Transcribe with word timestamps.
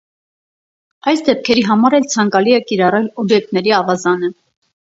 Այս 1.11 1.21
դեպքերի 1.27 1.65
համար 1.67 1.97
էլ 1.99 2.09
ցանկալի 2.15 2.57
է 2.61 2.63
կիրառել 2.73 3.07
օբյեկտների 3.25 3.79
ավազանը։ 3.85 4.35